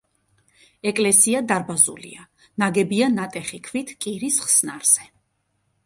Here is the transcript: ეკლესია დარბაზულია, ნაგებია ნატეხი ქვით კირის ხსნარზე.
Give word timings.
ეკლესია 0.91 1.41
დარბაზულია, 1.51 2.25
ნაგებია 2.65 3.13
ნატეხი 3.21 3.63
ქვით 3.71 3.93
კირის 4.07 4.45
ხსნარზე. 4.49 5.11